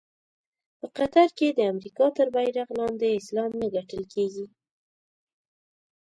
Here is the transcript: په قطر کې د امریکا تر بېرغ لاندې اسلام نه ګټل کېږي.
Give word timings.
په 0.79 0.87
قطر 0.97 1.27
کې 1.37 1.47
د 1.53 1.59
امریکا 1.73 2.05
تر 2.17 2.27
بېرغ 2.35 2.67
لاندې 2.79 3.07
اسلام 3.19 3.51
نه 3.61 3.67
ګټل 3.75 4.03
کېږي. 4.13 4.45